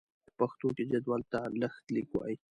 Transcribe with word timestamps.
په 0.25 0.31
پښتو 0.39 0.67
کې 0.75 0.83
جدول 0.91 1.21
ته 1.31 1.39
لښتليک 1.59 2.09
وايي. 2.13 2.35